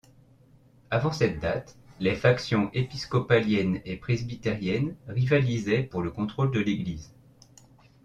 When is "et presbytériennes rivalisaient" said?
3.85-5.83